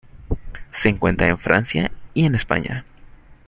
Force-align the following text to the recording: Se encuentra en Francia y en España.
Se 0.71 0.89
encuentra 0.89 1.27
en 1.27 1.37
Francia 1.37 1.91
y 2.15 2.25
en 2.25 2.33
España. 2.33 2.85